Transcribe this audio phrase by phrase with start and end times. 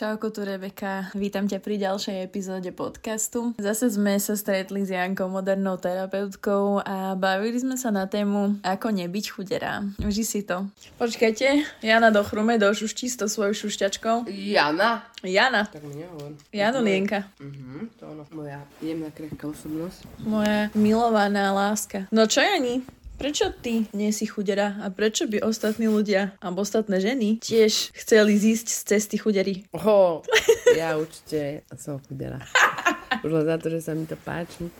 [0.00, 1.12] Čauko, tu Rebeka.
[1.12, 3.52] Vítam ťa pri ďalšej epizóde podcastu.
[3.60, 8.96] Zase sme sa stretli s Jankou, modernou terapeutkou a bavili sme sa na tému ako
[8.96, 9.84] nebyť chudera.
[10.00, 10.64] Uži si to.
[10.96, 14.24] Počkajte, Jana do chrume do šuští s to svojou šušťačkou.
[14.32, 15.04] Jana.
[15.20, 15.68] Jana.
[15.68, 16.32] Tak mi nehovor.
[16.48, 17.28] Jano Lienka.
[17.36, 18.24] Mhm, to ono.
[18.32, 20.24] Moja jemná krehká osobnosť.
[20.24, 22.08] Moja milovaná láska.
[22.08, 22.99] No čo, Jani?
[23.20, 28.40] Prečo ty nie si chudera a prečo by ostatní ľudia alebo ostatné ženy tiež chceli
[28.40, 29.68] zísť z cesty chudery?
[29.76, 30.24] Oho,
[30.72, 32.40] ja určite som chudera.
[33.24, 34.72] Už len za to, že sa mi to páči.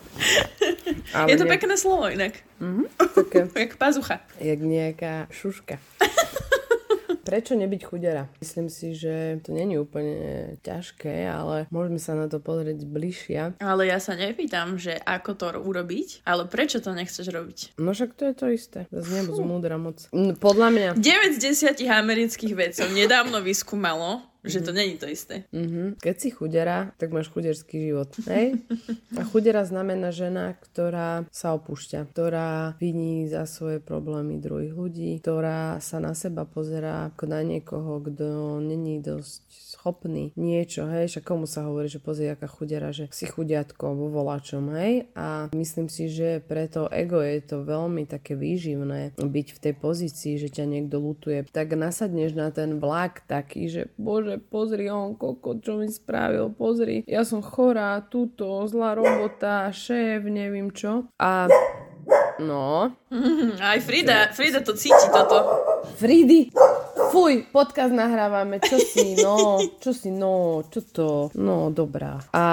[1.12, 1.60] Ale Je to nejak...
[1.60, 2.40] pekné slovo inak.
[2.64, 3.44] Mhm, také.
[3.68, 4.24] Jak pazucha.
[4.40, 5.76] Jak nejaká šuška.
[7.20, 8.32] Prečo nebyť chudera?
[8.40, 13.60] Myslím si, že to není úplne ťažké, ale môžeme sa na to pozrieť bližšia.
[13.60, 17.76] Ale ja sa nepýtam, že ako to urobiť, ale prečo to nechceš robiť?
[17.76, 18.78] No však to je to isté.
[18.88, 20.08] Zase nebudú múdra moc.
[20.40, 20.88] Podľa mňa...
[20.96, 21.38] 9 z
[21.76, 25.44] 10 amerických vedcov nedávno vyskúmalo, že to není to isté.
[25.52, 26.00] Mm-hmm.
[26.00, 28.08] Keď si chudera, tak máš chuderský život.
[28.24, 28.56] Hej?
[29.20, 35.76] A chudera znamená žena, ktorá sa opúšťa, ktorá viní za svoje problémy druhých ľudí, ktorá
[35.84, 39.44] sa na seba pozerá ako na niekoho, kto není dosť
[39.80, 44.10] schopný niečo, hej, však komu sa hovorí, že pozri, aká chudera, že si chudiatko vo
[44.10, 49.58] volačom, hej, a myslím si, že preto ego je to veľmi také výživné byť v
[49.62, 54.38] tej pozícii, že ťa niekto lutuje, tak nasadneš na ten vlak taký, že bože, že
[54.38, 60.70] pozri on, koko, čo mi spravil, pozri, ja som chorá, tuto, zlá robota, šéf, neviem
[60.70, 61.10] čo.
[61.18, 61.50] A
[62.38, 62.94] no.
[63.60, 65.66] Aj Frida, Frida to cíti toto.
[65.98, 66.54] Fridy,
[67.10, 72.22] fuj, podcast nahrávame, čo si, no, čo si, no, čo to, no, dobrá.
[72.30, 72.46] A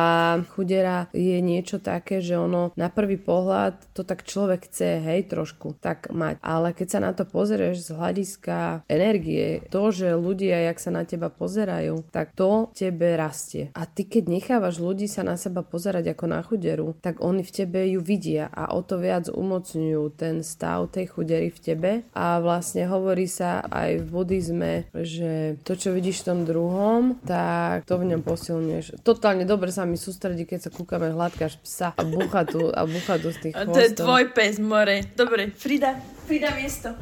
[0.50, 5.78] chudera je niečo také, že ono na prvý pohľad to tak človek chce, hej, trošku
[5.78, 6.42] tak mať.
[6.42, 8.58] Ale keď sa na to pozrieš z hľadiska
[8.90, 13.70] energie, to, že ľudia, jak sa na teba pozerajú, tak to tebe rastie.
[13.78, 17.54] A ty, keď nechávaš ľudí sa na seba pozerať ako na chuderu, tak oni v
[17.54, 22.42] tebe ju vidia a o to viac umocňujú ten stav tej chudery v tebe a
[22.42, 24.10] vlastne hovorí sa aj v
[24.48, 29.04] buddhizme, že to, čo vidíš v tom druhom, tak to v ňom posilňuješ.
[29.04, 33.20] Totálne dobre sa mi sústredí, keď sa kúkame hladkáš psa a bucha tu, a bucha
[33.20, 33.76] tu z tých chvostov.
[33.76, 35.04] To je tvoj pes, more.
[35.16, 36.96] Dobre, Frida, Frida miesto.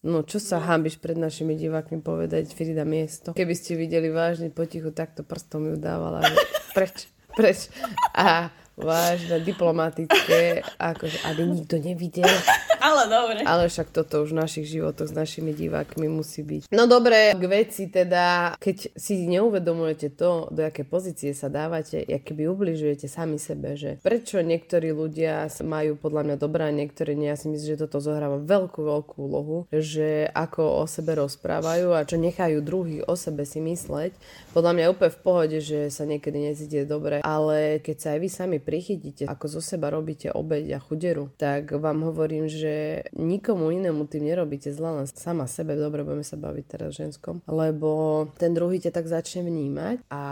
[0.00, 3.36] No, čo sa hábiš pred našimi divákmi povedať, Frida miesto?
[3.36, 6.24] Keby ste videli vážne potichu, takto prstom ju dávala.
[6.76, 7.06] Preč?
[7.36, 7.68] Preč?
[8.16, 8.48] A
[8.80, 12.32] vážne, diplomatické, akože, aby nikto nevidel.
[12.80, 13.44] Ale dobre.
[13.44, 16.72] Ale však toto už v našich životoch s našimi divákmi musí byť.
[16.72, 22.48] No dobre, k veci teda, keď si neuvedomujete to, do aké pozície sa dávate, keby
[22.48, 27.52] ubližujete sami sebe, že prečo niektorí ľudia majú podľa mňa dobrá, niektorí nie, ja si
[27.52, 32.64] myslím, že toto zohráva veľkú, veľkú úlohu, že ako o sebe rozprávajú a čo nechajú
[32.64, 34.16] druhých o sebe si mysleť.
[34.56, 38.20] Podľa mňa je úplne v pohode, že sa niekedy necítite dobre, ale keď sa aj
[38.24, 43.02] vy sami prichytíte, ako zo seba robíte obeď a chuderu, tak vám hovorím, že že
[43.18, 48.30] nikomu inému tým nerobíte zle, len sama sebe, dobre, budeme sa baviť teraz ženskom, lebo
[48.38, 50.24] ten druhý ťa tak začne vnímať a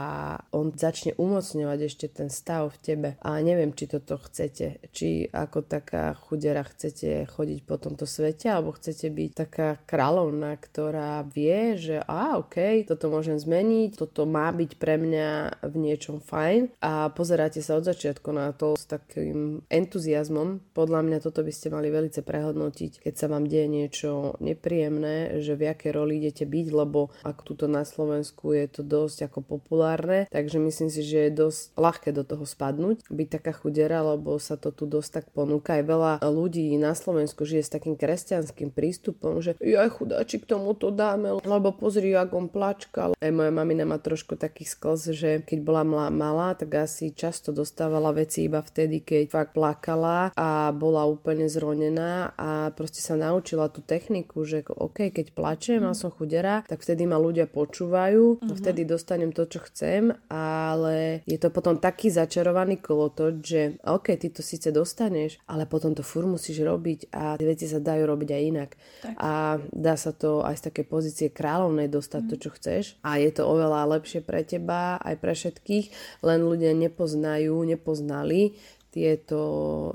[0.55, 3.09] on začne umocňovať ešte ten stav v tebe.
[3.19, 8.71] A neviem, či toto chcete, či ako taká chudera chcete chodiť po tomto svete, alebo
[8.71, 14.71] chcete byť taká kráľovna, ktorá vie, že a ok, toto môžem zmeniť, toto má byť
[14.79, 15.29] pre mňa
[15.67, 20.63] v niečom fajn a pozeráte sa od začiatku na to s takým entuziasmom.
[20.71, 25.57] Podľa mňa toto by ste mali veľmi prehodnotiť, keď sa vám deje niečo nepríjemné, že
[25.57, 30.29] v akej roli idete byť, lebo ak tuto na Slovensku je to dosť ako populárne,
[30.29, 34.61] takže myslím si, že je dosť ľahké do toho spadnúť, byť taká chudera, lebo sa
[34.61, 35.81] to tu dosť tak ponúka.
[35.81, 40.77] Aj veľa ľudí na Slovensku žije s takým kresťanským prístupom, že ja chudáči k tomu
[40.77, 43.09] to dáme, lebo pozri, ako on plačkal.
[43.17, 45.81] Aj moja mamina má trošku taký sklz, že keď bola
[46.11, 52.18] malá, tak asi často dostávala veci iba vtedy, keď fakt plakala a bola úplne zronená
[52.35, 57.07] a proste sa naučila tú techniku, že OK, keď plačem a som chudera, tak vtedy
[57.07, 58.55] ma ľudia počúvajú, uh-huh.
[58.59, 64.29] vtedy dostanem to, čo chcem, ale je to potom taký začarovaný kolotoč, že OK, ty
[64.29, 68.29] to síce dostaneš, ale potom to fur musíš robiť a tie veci sa dajú robiť
[68.29, 68.69] aj inak.
[69.03, 69.13] Tak.
[69.17, 69.33] A
[69.71, 72.31] dá sa to aj z také pozície kráľovnej dostať uh-huh.
[72.35, 75.85] to, čo chceš a je to oveľa lepšie pre teba aj pre všetkých,
[76.25, 78.55] len ľudia nepoznajú, nepoznali
[78.89, 79.39] tieto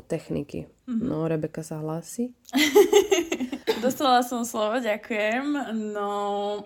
[0.07, 0.74] techniky.
[0.85, 1.09] Mm-hmm.
[1.09, 2.29] No, Rebeka sa hlási.
[3.85, 5.77] Dostala som slovo, ďakujem.
[5.93, 6.09] No,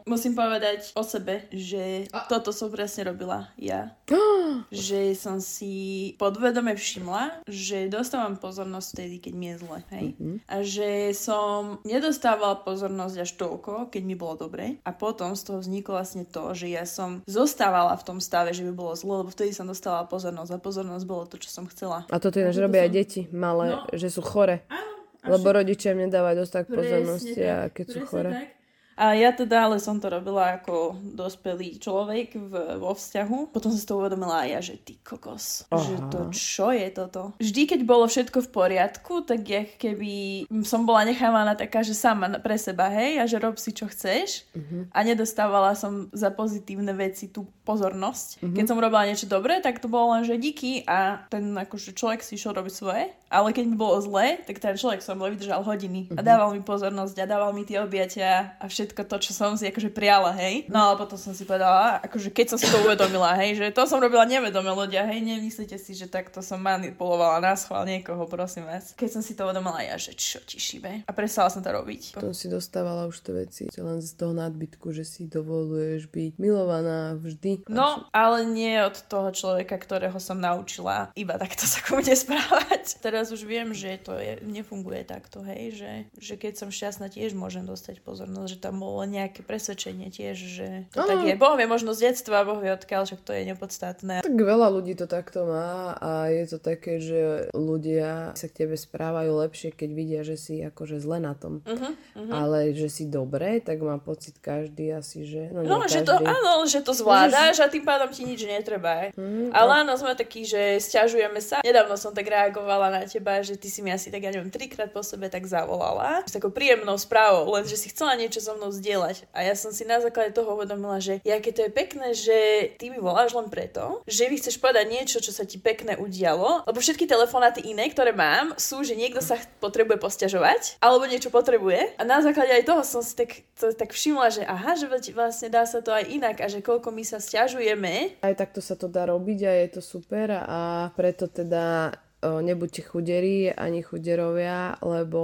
[0.06, 3.90] musím povedať o sebe, že toto som presne robila ja.
[4.70, 9.78] že som si podvedome všimla, že dostávam pozornosť vtedy, keď mi je zle.
[9.90, 10.06] Hej?
[10.14, 10.34] Mm-hmm.
[10.46, 14.78] A že som nedostávala pozornosť až toľko, keď mi bolo dobre.
[14.86, 18.62] A potom z toho vzniklo vlastne to, že ja som zostávala v tom stave, že
[18.62, 22.06] by bolo zle, lebo vtedy som dostala pozornosť a pozornosť bolo to, čo som chcela.
[22.14, 22.86] A toto ináč robia som...
[22.86, 24.62] aj deti malé, no, že sú chore.
[24.70, 28.30] Áno, lebo rodičia im nedávajú dosť tak pozornosti, a keď sú chore.
[28.34, 28.57] Tak.
[28.98, 32.52] A ja teda, ale som to robila ako dospelý človek v,
[32.82, 33.54] vo vzťahu.
[33.54, 35.78] Potom som si to uvedomila aj ja, že ty kokos, Aha.
[35.78, 37.38] že to čo je toto?
[37.38, 42.26] Vždy, keď bolo všetko v poriadku, tak ja keby som bola nechávaná taká, že sama
[42.42, 44.50] pre seba, hej, a že rob si čo chceš.
[44.52, 44.90] Uh-huh.
[44.90, 48.42] A nedostávala som za pozitívne veci tú pozornosť.
[48.42, 48.54] Uh-huh.
[48.56, 52.24] Keď som robila niečo dobré, tak to bolo len, že díky a ten akože človek
[52.26, 53.04] si išiel robiť svoje.
[53.28, 56.16] Ale keď mi bolo zle, tak ten človek som vydržal hodiny uh-huh.
[56.16, 59.52] a dával mi pozornosť a dával mi tie objatia a všetko všetko to, čo som
[59.60, 60.64] si akože prijala, hej.
[60.72, 63.84] No ale potom som si povedala, akože keď som si to uvedomila, hej, že to
[63.84, 68.64] som robila nevedome ľudia, hej, nemyslíte si, že takto som manipulovala na schvál niekoho, prosím
[68.64, 68.96] vás.
[68.96, 71.04] Keď som si to uvedomila ja, že čo ti šibe.
[71.04, 72.16] A prestala som to robiť.
[72.16, 77.12] Potom si dostávala už tie veci, len z toho nadbytku, že si dovoluješ byť milovaná
[77.20, 77.68] vždy.
[77.68, 82.96] No, ale nie od toho človeka, ktorého som naučila iba takto sa ku mne správať.
[83.04, 87.34] Teraz už viem, že to je, nefunguje takto, hej, že, že keď som šťastná, tiež
[87.34, 91.10] môžem dostať pozornosť, že tam bolo nejaké presvedčenie tiež, že to ano.
[91.10, 91.34] tak je.
[91.34, 94.24] Boh vie možno z detstva, Boh vie odkiaľ, však to je nepodstatné.
[94.24, 98.78] Tak veľa ľudí to takto má a je to také, že ľudia sa k tebe
[98.78, 101.60] správajú lepšie, keď vidia, že si akože zle na tom.
[101.66, 102.30] Uh-huh, uh-huh.
[102.30, 105.50] Ale že si dobre, tak má pocit každý asi, že...
[105.50, 109.10] No, no že to, áno, že to zvládaš a tým pádom ti nič netreba.
[109.12, 111.60] Uh-huh, Ale áno, sme takí, že stiažujeme sa.
[111.64, 114.92] Nedávno som tak reagovala na teba, že ty si mi asi tak, ja neviem, trikrát
[114.92, 116.22] po sebe tak zavolala.
[116.28, 119.24] S takou príjemnou správou, len že si chcela niečo so mnou mnou zdieľať.
[119.32, 122.36] A ja som si na základe toho uvedomila, že aké to je pekné, že
[122.76, 126.68] ty mi voláš len preto, že vy chceš povedať niečo, čo sa ti pekné udialo,
[126.68, 131.96] lebo všetky telefonáty iné, ktoré mám, sú, že niekto sa potrebuje posťažovať, alebo niečo potrebuje.
[131.96, 134.86] A na základe aj toho som si tak, to, tak všimla, že aha, že
[135.16, 138.20] vlastne dá sa to aj inak a že koľko my sa stiažujeme.
[138.20, 143.50] Aj takto sa to dá robiť a je to super a preto teda nebuďte chuderi
[143.54, 145.22] ani chuderovia, lebo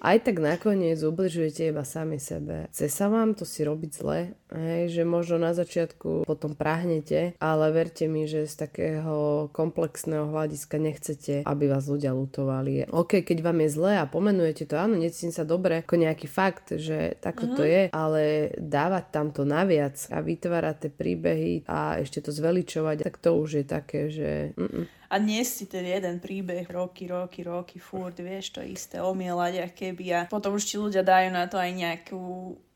[0.00, 2.68] aj tak nakoniec ubližujete iba sami sebe.
[2.72, 7.66] Chce sa vám to si robiť zle, hej, že možno na začiatku potom prahnete, ale
[7.72, 12.88] verte mi, že z takého komplexného hľadiska nechcete, aby vás ľudia lutovali.
[12.88, 16.72] OK, keď vám je zle a pomenujete to, áno, necítim sa dobre, ako nejaký fakt,
[16.76, 17.70] že takto to mhm.
[17.70, 18.22] je, ale
[18.56, 23.62] dávať tam to naviac a vytvárať tie príbehy a ešte to zveličovať, tak to už
[23.62, 24.56] je také, že...
[24.56, 29.52] Mm-mm a nie si ten jeden príbeh roky, roky, roky, furt, vieš, to isté omielať,
[29.58, 32.22] a keby a potom už ti ľudia dajú na to aj nejakú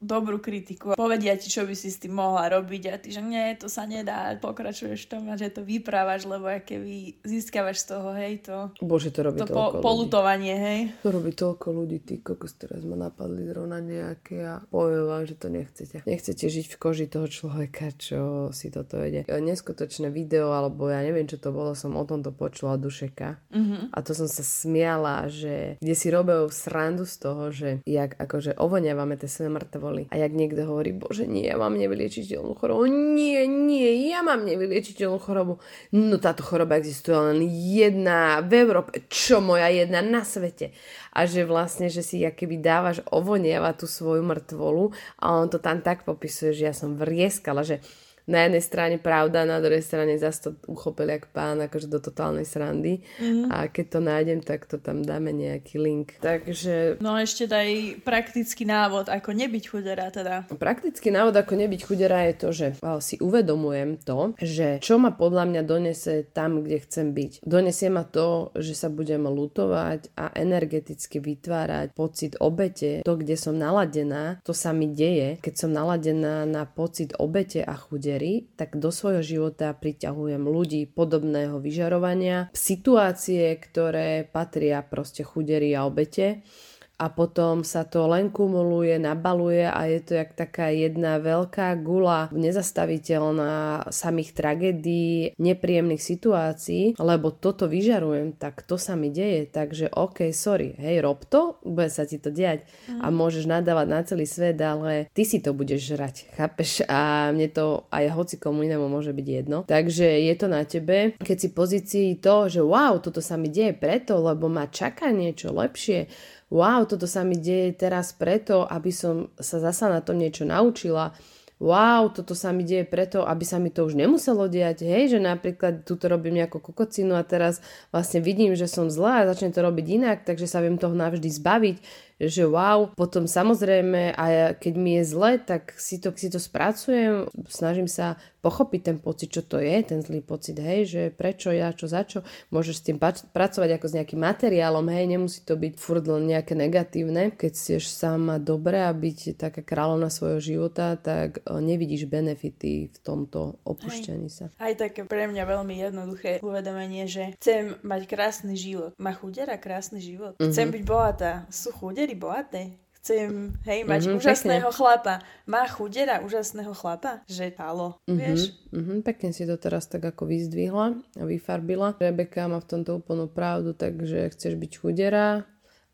[0.04, 3.24] dobrú kritiku a povedia ti, čo by si s tým mohla robiť a ty, že
[3.24, 7.86] nie, to sa nedá, pokračuješ v tom a že to vyprávaš, lebo keby získavaš z
[7.96, 8.68] toho, hej, to...
[8.84, 10.80] Bože, to robí to po, polutovanie, hej.
[11.00, 15.34] To robí toľko ľudí, ty kokos, teraz ma napadli zrovna nejaké a poviem vám, že
[15.40, 15.96] to nechcete.
[16.04, 19.24] Nechcete žiť v koži toho človeka, čo si toto vede.
[19.24, 23.92] Neskutočné video, alebo ja neviem, čo to bolo, som o tomto počula od Dušeka mm-hmm.
[23.92, 28.56] a to som sa smiala, že kde si robil srandu z toho, že jak akože
[28.56, 30.08] ovoniavame tie svoje mŕtvoly.
[30.08, 32.88] A jak niekto hovorí, bože nie, ja mám nevyliečiteľnú chorobu.
[32.88, 35.60] Nie, nie, ja mám nevyliečiteľnú chorobu.
[35.92, 39.04] No táto choroba existuje len jedna v Európe.
[39.12, 40.72] Čo moja jedna na svete?
[41.12, 45.84] A že vlastne, že si keby dávaš ovonieva tú svoju mŕtvolu a on to tam
[45.84, 47.84] tak popisuje, že ja som vrieskala, že
[48.24, 52.48] na jednej strane pravda, na druhej strane zase to uchopil jak pán, akože do totálnej
[52.48, 53.04] srandy.
[53.20, 53.52] Mm-hmm.
[53.52, 56.16] A keď to nájdem, tak to tam dáme nejaký link.
[56.24, 56.96] Takže...
[57.04, 60.48] No ešte daj praktický návod, ako nebyť chudera teda.
[60.56, 62.68] Praktický návod, ako nebyť chudera je to, že
[63.04, 67.44] si uvedomujem to, že čo ma podľa mňa donese tam, kde chcem byť.
[67.44, 73.04] Donesie ma to, že sa budem lutovať a energeticky vytvárať pocit obete.
[73.04, 75.36] To, kde som naladená, to sa mi deje.
[75.44, 80.86] Keď som naladená na pocit obete a chude viery, tak do svojho života priťahujem ľudí
[80.86, 86.46] podobného vyžarovania, situácie, ktoré patria proste chudery a obete
[86.94, 92.30] a potom sa to len kumuluje, nabaluje a je to jak taká jedna veľká gula
[92.30, 100.30] nezastaviteľná samých tragédií, nepríjemných situácií, lebo toto vyžarujem, tak to sa mi deje, takže ok,
[100.30, 103.02] sorry, hej, rob to, bude sa ti to diať mm.
[103.02, 106.86] a môžeš nadávať na celý svet, ale ty si to budeš žrať, chápeš?
[106.86, 109.66] A mne to aj hoci komu inému môže byť jedno.
[109.66, 113.74] Takže je to na tebe, keď si pozícii to, že wow, toto sa mi deje
[113.74, 116.06] preto, lebo ma čaká niečo lepšie,
[116.54, 121.10] wow, toto sa mi deje teraz preto, aby som sa zasa na tom niečo naučila,
[121.58, 125.18] wow, toto sa mi deje preto, aby sa mi to už nemuselo diať, hej, že
[125.22, 127.62] napríklad tuto robím nejakú kokocinu a teraz
[127.94, 131.26] vlastne vidím, že som zlá a začnem to robiť inak, takže sa viem toho navždy
[131.30, 131.76] zbaviť,
[132.22, 137.30] že wow, potom samozrejme a keď mi je zle, tak si to, si to spracujem,
[137.50, 141.72] snažím sa pochopiť ten pocit, čo to je, ten zlý pocit, hej, že prečo ja,
[141.72, 142.20] čo za čo,
[142.52, 146.52] môžeš s tým pracovať ako s nejakým materiálom, hej, nemusí to byť furt len nejaké
[146.52, 147.32] negatívne.
[147.32, 153.56] Keď sieš sama dobre a byť taká kráľovna svojho života, tak nevidíš benefity v tomto
[153.64, 154.52] opúšťaní sa.
[154.60, 158.92] Aj také pre mňa veľmi jednoduché uvedomenie, že chcem mať krásny život.
[159.00, 160.36] Má chudera krásny život.
[160.36, 160.74] Chcem mm-hmm.
[160.74, 161.32] byť bohatá.
[161.48, 164.78] Sú chuderi bohaté chcem, hej, mať mm-hmm, úžasného pekne.
[164.80, 165.14] chlapa.
[165.44, 167.20] Má chudera úžasného chlapa?
[167.28, 168.40] Že halo, mm-hmm, vieš?
[168.72, 172.00] Mm-hmm, pekne si to teraz tak ako vyzdvihla a vyfarbila.
[172.00, 175.44] Rebeka má v tomto úplnú pravdu, takže chceš byť chudera,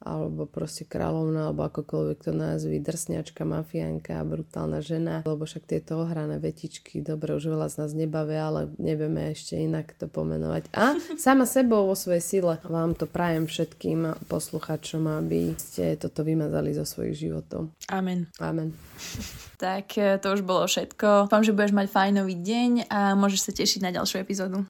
[0.00, 6.40] alebo proste kráľovna, alebo akokoľvek to názvy, drsňačka, mafiánka, brutálna žena, lebo však tieto ohrané
[6.40, 10.72] vetičky, dobre, už veľa z nás nebavia, ale nevieme ešte inak to pomenovať.
[10.72, 16.72] A sama sebou vo svojej sile vám to prajem všetkým posluchačom, aby ste toto vymazali
[16.72, 17.68] zo svojich životov.
[17.92, 18.32] Amen.
[18.40, 18.72] Amen.
[19.60, 21.28] Tak e, to už bolo všetko.
[21.28, 24.56] Dúfam, že budeš mať fajnový deň a môžeš sa tešiť na ďalšiu epizódu.